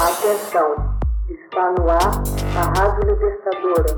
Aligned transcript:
Atenção, 0.00 0.96
está 1.28 1.72
no 1.72 1.90
ar 1.90 1.98
a 2.56 2.78
Rádio 2.78 3.10
Libertadora. 3.10 3.96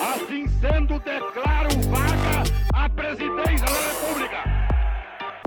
Assim 0.00 0.46
sendo, 0.60 1.00
declaro 1.00 1.68
vaga 1.90 2.44
a 2.72 2.88
presidência 2.88 3.66
da 3.66 3.80
República. 3.80 4.44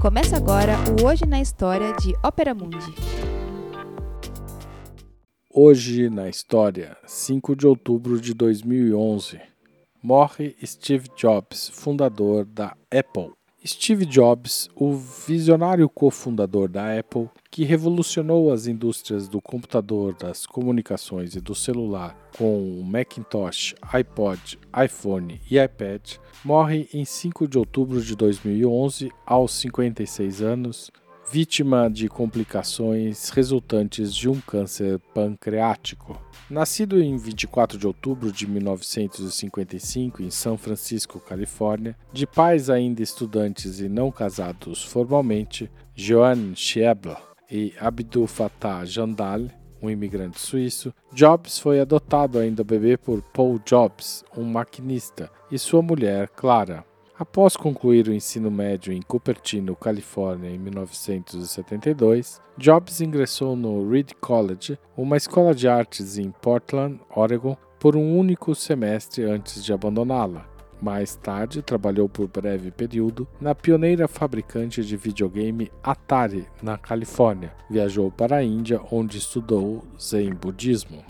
Começa 0.02 0.36
agora 0.36 0.74
o 1.00 1.06
Hoje 1.08 1.26
na 1.26 1.40
História 1.40 1.94
de 1.94 2.14
Ópera 2.22 2.54
Mundi. 2.54 2.94
Hoje 5.50 6.10
na 6.10 6.28
História, 6.28 6.98
5 7.06 7.56
de 7.56 7.66
outubro 7.66 8.20
de 8.20 8.34
2011, 8.34 9.40
morre 10.04 10.54
Steve 10.66 11.08
Jobs, 11.16 11.70
fundador 11.70 12.44
da 12.44 12.76
Apple. 12.92 13.39
Steve 13.66 14.06
Jobs, 14.06 14.70
o 14.74 14.94
visionário 14.94 15.90
cofundador 15.90 16.70
da 16.70 16.98
Apple, 16.98 17.30
que 17.52 17.66
revolucionou 17.66 18.54
as 18.54 18.68
indústrias 18.68 19.28
do 19.28 19.42
computador, 19.42 20.16
das 20.16 20.46
comunicações 20.46 21.36
e 21.36 21.42
do 21.42 21.54
celular 21.54 22.18
com 22.38 22.82
Macintosh, 22.84 23.76
iPod, 23.82 24.58
iPhone 24.86 25.42
e 25.52 25.60
iPad, 25.60 26.14
morre 26.44 26.88
em 26.94 27.04
5 27.04 27.50
de 27.50 27.58
outubro 27.58 28.02
de 28.02 28.16
2011, 28.16 29.12
aos 29.26 29.52
56 29.52 30.42
anos, 30.42 30.90
vítima 31.30 31.90
de 31.90 32.08
complicações 32.08 33.30
resultantes 33.30 34.16
de 34.16 34.30
um 34.30 34.40
câncer 34.40 35.00
pancreático. 35.14 36.20
Nascido 36.50 37.00
em 37.00 37.16
24 37.16 37.78
de 37.78 37.86
outubro 37.86 38.32
de 38.32 38.48
1955 38.48 40.24
em 40.24 40.32
São 40.32 40.58
Francisco, 40.58 41.20
Califórnia, 41.20 41.96
de 42.12 42.26
pais 42.26 42.72
ainda 42.72 43.04
estudantes 43.04 43.80
e 43.80 43.88
não 43.88 44.12
casados 44.12 44.84
formalmente, 44.84 45.70
Joan 45.94 46.56
Schiebler 46.56 47.18
e 47.52 47.72
Abdul 47.80 48.26
Fattah 48.26 48.84
Jandal, 48.84 49.42
um 49.80 49.92
imigrante 49.92 50.40
suíço, 50.40 50.92
Jobs 51.14 51.60
foi 51.60 51.80
adotado 51.80 52.40
ainda 52.40 52.64
bebê 52.64 52.98
por 52.98 53.22
Paul 53.22 53.60
Jobs, 53.64 54.26
um 54.36 54.44
maquinista, 54.44 55.30
e 55.52 55.60
sua 55.60 55.84
mulher, 55.84 56.30
Clara. 56.30 56.89
Após 57.20 57.58
concluir 57.58 58.08
o 58.08 58.14
ensino 58.14 58.50
médio 58.50 58.94
em 58.94 59.02
Cupertino, 59.02 59.76
Califórnia, 59.76 60.50
em 60.50 60.58
1972, 60.58 62.42
Jobs 62.58 63.02
ingressou 63.02 63.58
no 63.58 63.90
Reed 63.90 64.14
College, 64.22 64.80
uma 64.96 65.18
escola 65.18 65.54
de 65.54 65.68
artes 65.68 66.18
em 66.18 66.32
Portland, 66.32 66.98
Oregon, 67.14 67.58
por 67.78 67.98
um 67.98 68.18
único 68.18 68.56
semestre 68.56 69.26
antes 69.26 69.62
de 69.62 69.74
abandoná-la. 69.74 70.48
Mais 70.82 71.18
tarde, 71.18 71.62
trabalhou 71.62 72.08
por 72.08 72.30
breve 72.30 72.72
período 72.72 73.28
na 73.42 73.54
pioneira 73.54 74.08
fabricante 74.08 74.82
de 74.82 74.96
videogame 74.96 75.70
Atari, 75.84 76.48
na 76.64 76.78
Califórnia. 76.78 77.52
Viajou 77.70 78.10
para 78.10 78.38
a 78.38 78.44
Índia, 78.46 78.80
onde 78.90 79.18
estudou 79.18 79.84
Zen 80.00 80.34
Budismo. 80.34 81.04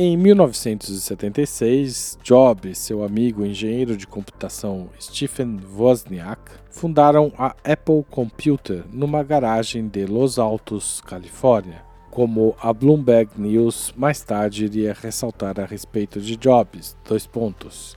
Em 0.00 0.16
1976, 0.16 2.20
Jobs 2.22 2.70
e 2.70 2.74
seu 2.76 3.02
amigo 3.02 3.44
engenheiro 3.44 3.96
de 3.96 4.06
computação 4.06 4.90
Stephen 5.00 5.58
Wozniak 5.76 6.40
fundaram 6.70 7.32
a 7.36 7.48
Apple 7.64 8.04
Computer 8.08 8.84
numa 8.92 9.24
garagem 9.24 9.88
de 9.88 10.06
Los 10.06 10.38
Altos, 10.38 11.00
Califórnia. 11.00 11.82
Como 12.12 12.54
a 12.62 12.72
Bloomberg 12.72 13.32
News 13.36 13.92
mais 13.96 14.22
tarde 14.22 14.66
iria 14.66 14.94
ressaltar 14.94 15.58
a 15.58 15.64
respeito 15.64 16.20
de 16.20 16.36
Jobs, 16.36 16.96
dois 17.04 17.26
pontos, 17.26 17.96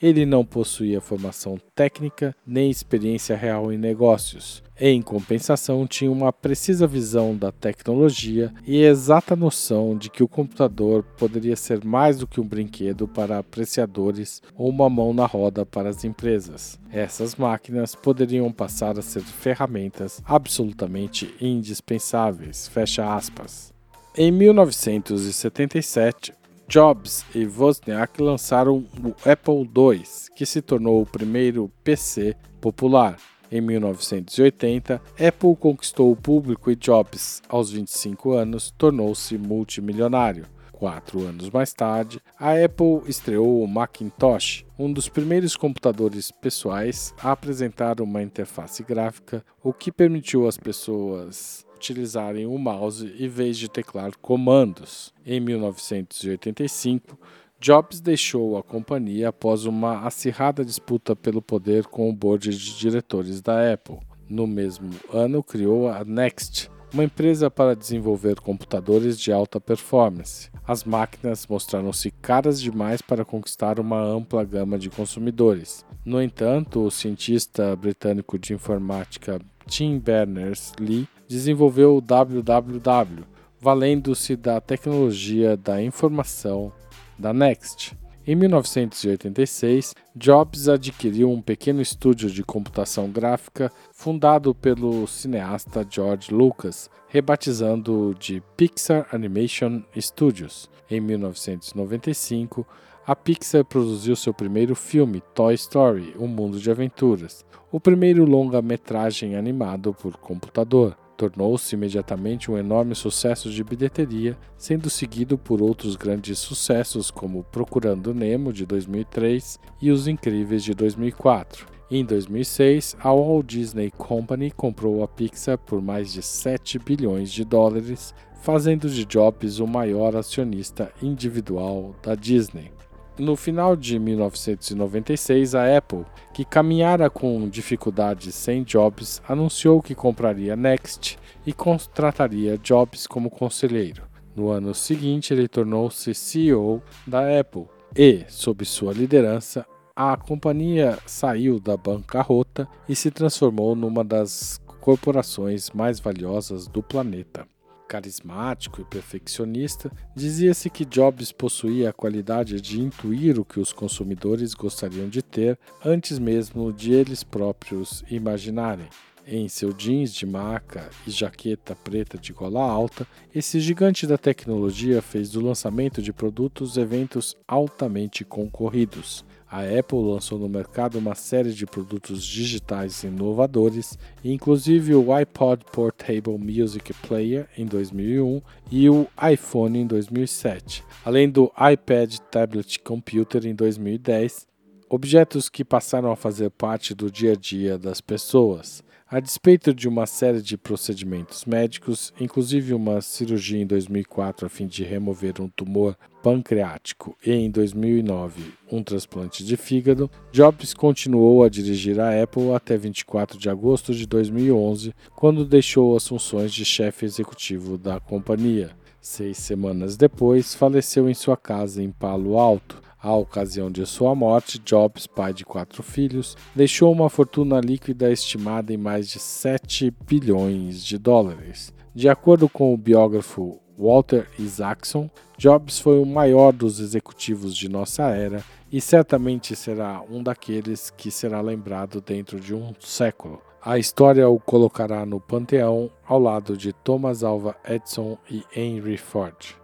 ele 0.00 0.24
não 0.24 0.44
possuía 0.44 1.00
formação 1.00 1.58
técnica 1.74 2.34
nem 2.46 2.70
experiência 2.70 3.36
real 3.36 3.72
em 3.72 3.78
negócios, 3.78 4.62
em 4.78 5.00
compensação, 5.00 5.86
tinha 5.86 6.10
uma 6.10 6.32
precisa 6.32 6.84
visão 6.84 7.36
da 7.36 7.52
tecnologia 7.52 8.52
e 8.66 8.82
exata 8.82 9.36
noção 9.36 9.96
de 9.96 10.10
que 10.10 10.24
o 10.24 10.26
computador 10.26 11.04
poderia 11.16 11.54
ser 11.54 11.84
mais 11.84 12.18
do 12.18 12.26
que 12.26 12.40
um 12.40 12.46
brinquedo 12.46 13.06
para 13.06 13.38
apreciadores 13.38 14.42
ou 14.56 14.68
uma 14.68 14.90
mão 14.90 15.14
na 15.14 15.26
roda 15.26 15.64
para 15.64 15.88
as 15.88 16.02
empresas. 16.02 16.76
Essas 16.90 17.36
máquinas 17.36 17.94
poderiam 17.94 18.50
passar 18.50 18.98
a 18.98 19.02
ser 19.02 19.22
ferramentas 19.22 20.20
absolutamente 20.24 21.32
indispensáveis. 21.40 22.66
Fecha 22.66 23.14
aspas. 23.14 23.72
Em 24.16 24.32
1977, 24.32 26.32
Jobs 26.68 27.24
e 27.34 27.46
Wozniak 27.46 28.20
lançaram 28.22 28.86
o 29.02 29.14
Apple 29.28 29.70
II, 29.76 30.02
que 30.34 30.46
se 30.46 30.62
tornou 30.62 31.02
o 31.02 31.06
primeiro 31.06 31.70
PC 31.82 32.34
popular. 32.60 33.16
Em 33.52 33.60
1980, 33.60 35.00
Apple 35.12 35.56
conquistou 35.56 36.10
o 36.10 36.16
público 36.16 36.70
e 36.70 36.76
Jobs, 36.76 37.42
aos 37.48 37.70
25 37.70 38.32
anos, 38.32 38.72
tornou-se 38.76 39.36
multimilionário. 39.38 40.46
Quatro 40.72 41.20
anos 41.20 41.48
mais 41.50 41.72
tarde, 41.72 42.20
a 42.38 42.52
Apple 42.52 43.08
estreou 43.08 43.62
o 43.62 43.68
Macintosh, 43.68 44.66
um 44.76 44.92
dos 44.92 45.08
primeiros 45.08 45.56
computadores 45.56 46.32
pessoais 46.32 47.14
a 47.22 47.30
apresentar 47.30 48.00
uma 48.00 48.22
interface 48.22 48.82
gráfica, 48.82 49.44
o 49.62 49.72
que 49.72 49.92
permitiu 49.92 50.48
às 50.48 50.58
pessoas 50.58 51.63
utilizarem 51.84 52.46
o 52.46 52.58
mouse 52.58 53.14
em 53.18 53.28
vez 53.28 53.58
de 53.58 53.68
teclar 53.68 54.12
comandos. 54.22 55.12
Em 55.26 55.38
1985, 55.38 57.18
Jobs 57.60 58.00
deixou 58.00 58.56
a 58.56 58.62
companhia 58.62 59.28
após 59.28 59.66
uma 59.66 60.06
acirrada 60.06 60.64
disputa 60.64 61.14
pelo 61.14 61.42
poder 61.42 61.84
com 61.86 62.08
o 62.08 62.12
board 62.12 62.50
de 62.50 62.78
diretores 62.78 63.42
da 63.42 63.72
Apple. 63.72 63.98
No 64.28 64.46
mesmo 64.46 64.90
ano, 65.12 65.42
criou 65.42 65.88
a 65.88 66.04
Next, 66.04 66.70
uma 66.92 67.04
empresa 67.04 67.50
para 67.50 67.76
desenvolver 67.76 68.40
computadores 68.40 69.18
de 69.18 69.30
alta 69.30 69.60
performance. 69.60 70.50
As 70.66 70.84
máquinas 70.84 71.46
mostraram-se 71.46 72.10
caras 72.10 72.60
demais 72.60 73.02
para 73.02 73.24
conquistar 73.24 73.78
uma 73.78 74.00
ampla 74.00 74.42
gama 74.44 74.78
de 74.78 74.88
consumidores. 74.88 75.84
No 76.04 76.22
entanto, 76.22 76.86
o 76.86 76.90
cientista 76.90 77.76
britânico 77.76 78.38
de 78.38 78.54
informática 78.54 79.38
Tim 79.66 79.98
Berners-Lee 79.98 81.08
desenvolveu 81.28 81.96
o 81.96 82.00
WWW, 82.00 83.24
valendo-se 83.60 84.36
da 84.36 84.60
tecnologia 84.60 85.56
da 85.56 85.82
informação 85.82 86.72
da 87.18 87.32
Next. 87.32 87.96
Em 88.26 88.34
1986, 88.34 89.94
Jobs 90.16 90.68
adquiriu 90.68 91.30
um 91.30 91.42
pequeno 91.42 91.82
estúdio 91.82 92.30
de 92.30 92.42
computação 92.42 93.10
gráfica 93.10 93.70
fundado 93.92 94.54
pelo 94.54 95.06
cineasta 95.06 95.86
George 95.88 96.32
Lucas, 96.32 96.88
rebatizando-o 97.08 98.14
de 98.14 98.42
Pixar 98.56 99.06
Animation 99.12 99.82
Studios. 99.98 100.70
Em 100.90 101.00
1995, 101.00 102.66
a 103.06 103.14
Pixar 103.14 103.62
produziu 103.62 104.16
seu 104.16 104.32
primeiro 104.32 104.74
filme, 104.74 105.22
Toy 105.34 105.54
Story: 105.54 106.14
Um 106.18 106.26
Mundo 106.26 106.58
de 106.58 106.70
Aventuras, 106.70 107.44
o 107.70 107.78
primeiro 107.78 108.24
longa-metragem 108.24 109.36
animado 109.36 109.92
por 109.92 110.16
computador 110.16 110.96
tornou-se 111.16 111.74
imediatamente 111.74 112.50
um 112.50 112.58
enorme 112.58 112.94
sucesso 112.94 113.50
de 113.50 113.62
bilheteria, 113.62 114.36
sendo 114.56 114.90
seguido 114.90 115.38
por 115.38 115.62
outros 115.62 115.96
grandes 115.96 116.38
sucessos 116.38 117.10
como 117.10 117.44
Procurando 117.44 118.14
Nemo 118.14 118.52
de 118.52 118.66
2003 118.66 119.58
e 119.80 119.90
Os 119.90 120.06
Incríveis 120.06 120.62
de 120.62 120.74
2004. 120.74 121.66
Em 121.90 122.04
2006, 122.04 122.96
a 122.98 123.12
Walt 123.12 123.46
Disney 123.46 123.90
Company 123.90 124.50
comprou 124.50 125.02
a 125.02 125.08
Pixar 125.08 125.58
por 125.58 125.80
mais 125.82 126.12
de 126.12 126.22
7 126.22 126.78
bilhões 126.78 127.30
de 127.30 127.44
dólares, 127.44 128.14
fazendo 128.42 128.88
de 128.88 129.04
Jobs 129.04 129.58
o 129.60 129.66
maior 129.66 130.16
acionista 130.16 130.90
individual 131.02 131.94
da 132.02 132.14
Disney. 132.14 132.72
No 133.16 133.36
final 133.36 133.76
de 133.76 133.96
1996, 133.96 135.54
a 135.54 135.76
Apple, 135.76 136.04
que 136.32 136.44
caminhara 136.44 137.08
com 137.08 137.48
dificuldades 137.48 138.34
sem 138.34 138.64
Jobs, 138.64 139.22
anunciou 139.28 139.80
que 139.80 139.94
compraria 139.94 140.56
Next 140.56 141.16
e 141.46 141.52
contrataria 141.52 142.58
Jobs 142.58 143.06
como 143.06 143.30
conselheiro. 143.30 144.02
No 144.34 144.50
ano 144.50 144.74
seguinte, 144.74 145.32
ele 145.32 145.46
tornou-se 145.46 146.12
CEO 146.12 146.82
da 147.06 147.38
Apple 147.38 147.66
e, 147.96 148.24
sob 148.28 148.64
sua 148.64 148.92
liderança, 148.92 149.64
a 149.94 150.16
companhia 150.16 150.98
saiu 151.06 151.60
da 151.60 151.76
bancarrota 151.76 152.66
e 152.88 152.96
se 152.96 153.12
transformou 153.12 153.76
numa 153.76 154.02
das 154.02 154.60
corporações 154.80 155.70
mais 155.70 156.00
valiosas 156.00 156.66
do 156.66 156.82
planeta 156.82 157.46
carismático 157.94 158.80
e 158.80 158.84
perfeccionista, 158.84 159.88
dizia-se 160.16 160.68
que 160.68 160.84
Jobs 160.84 161.30
possuía 161.30 161.90
a 161.90 161.92
qualidade 161.92 162.60
de 162.60 162.80
intuir 162.80 163.38
o 163.38 163.44
que 163.44 163.60
os 163.60 163.72
consumidores 163.72 164.52
gostariam 164.52 165.08
de 165.08 165.22
ter 165.22 165.56
antes 165.84 166.18
mesmo 166.18 166.72
de 166.72 166.92
eles 166.92 167.22
próprios 167.22 168.02
imaginarem. 168.10 168.88
Em 169.24 169.48
seu 169.48 169.72
jeans 169.72 170.12
de 170.12 170.26
maca 170.26 170.90
e 171.06 171.10
jaqueta 171.10 171.76
preta 171.76 172.18
de 172.18 172.32
gola 172.32 172.60
alta, 172.60 173.06
esse 173.32 173.60
gigante 173.60 174.08
da 174.08 174.18
tecnologia 174.18 175.00
fez 175.00 175.30
do 175.30 175.40
lançamento 175.40 176.02
de 176.02 176.12
produtos 176.12 176.76
eventos 176.76 177.36
altamente 177.46 178.24
concorridos. 178.24 179.24
A 179.54 179.60
Apple 179.78 180.00
lançou 180.00 180.36
no 180.36 180.48
mercado 180.48 180.98
uma 180.98 181.14
série 181.14 181.52
de 181.52 181.64
produtos 181.64 182.24
digitais 182.24 183.04
inovadores, 183.04 183.96
inclusive 184.24 184.96
o 184.96 185.12
iPod 185.12 185.64
Portable 185.70 186.36
Music 186.36 186.92
Player 186.94 187.48
em 187.56 187.64
2001 187.64 188.42
e 188.68 188.90
o 188.90 189.06
iPhone 189.32 189.78
em 189.78 189.86
2007, 189.86 190.82
além 191.04 191.30
do 191.30 191.52
iPad 191.72 192.16
Tablet 192.32 192.80
Computer 192.80 193.46
em 193.46 193.54
2010, 193.54 194.44
objetos 194.90 195.48
que 195.48 195.64
passaram 195.64 196.10
a 196.10 196.16
fazer 196.16 196.50
parte 196.50 196.92
do 196.92 197.08
dia 197.08 197.34
a 197.34 197.36
dia 197.36 197.78
das 197.78 198.00
pessoas. 198.00 198.82
A 199.14 199.20
despeito 199.20 199.72
de 199.72 199.88
uma 199.88 200.06
série 200.06 200.42
de 200.42 200.56
procedimentos 200.56 201.44
médicos, 201.44 202.12
inclusive 202.18 202.74
uma 202.74 203.00
cirurgia 203.00 203.62
em 203.62 203.64
2004 203.64 204.44
a 204.44 204.48
fim 204.48 204.66
de 204.66 204.82
remover 204.82 205.40
um 205.40 205.48
tumor 205.48 205.96
pancreático 206.20 207.16
e 207.24 207.30
em 207.30 207.48
2009 207.48 208.42
um 208.72 208.82
transplante 208.82 209.44
de 209.44 209.56
fígado, 209.56 210.10
Jobs 210.32 210.74
continuou 210.74 211.44
a 211.44 211.48
dirigir 211.48 212.00
a 212.00 212.20
Apple 212.20 212.54
até 212.54 212.76
24 212.76 213.38
de 213.38 213.48
agosto 213.48 213.94
de 213.94 214.04
2011, 214.04 214.92
quando 215.14 215.44
deixou 215.44 215.96
as 215.96 216.08
funções 216.08 216.52
de 216.52 216.64
chefe 216.64 217.06
executivo 217.06 217.78
da 217.78 218.00
companhia. 218.00 218.72
Seis 219.00 219.38
semanas 219.38 219.96
depois, 219.96 220.56
faleceu 220.56 221.08
em 221.08 221.14
sua 221.14 221.36
casa 221.36 221.80
em 221.80 221.92
Palo 221.92 222.36
Alto, 222.36 222.82
à 223.04 223.14
ocasião 223.14 223.70
de 223.70 223.84
sua 223.84 224.14
morte, 224.14 224.58
Jobs, 224.58 225.06
pai 225.06 225.34
de 225.34 225.44
quatro 225.44 225.82
filhos, 225.82 226.38
deixou 226.56 226.90
uma 226.90 227.10
fortuna 227.10 227.60
líquida 227.60 228.10
estimada 228.10 228.72
em 228.72 228.78
mais 228.78 229.10
de 229.10 229.18
7 229.18 229.92
bilhões 230.06 230.82
de 230.82 230.96
dólares. 230.96 231.70
De 231.94 232.08
acordo 232.08 232.48
com 232.48 232.72
o 232.72 232.78
biógrafo 232.78 233.60
Walter 233.78 234.26
Isaacson, 234.38 235.10
Jobs 235.36 235.78
foi 235.78 236.00
o 236.00 236.06
maior 236.06 236.50
dos 236.50 236.80
executivos 236.80 237.54
de 237.54 237.68
nossa 237.68 238.04
era 238.04 238.42
e 238.72 238.80
certamente 238.80 239.54
será 239.54 240.02
um 240.10 240.22
daqueles 240.22 240.88
que 240.88 241.10
será 241.10 241.42
lembrado 241.42 242.00
dentro 242.00 242.40
de 242.40 242.54
um 242.54 242.72
século. 242.80 243.42
A 243.62 243.78
história 243.78 244.26
o 244.28 244.40
colocará 244.40 245.04
no 245.04 245.20
panteão 245.20 245.90
ao 246.06 246.18
lado 246.18 246.56
de 246.56 246.72
Thomas 246.72 247.22
Alva 247.22 247.54
Edison 247.68 248.16
e 248.30 248.42
Henry 248.56 248.96
Ford. 248.96 249.63